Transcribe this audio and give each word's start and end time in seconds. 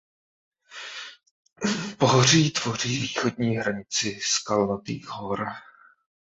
Pohoří 1.97 2.51
tvoří 2.51 2.97
východní 3.01 3.57
hranici 3.57 4.19
Skalnatých 4.21 5.07
hor. 5.07 5.45